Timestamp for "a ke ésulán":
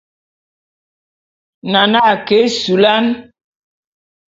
2.13-3.05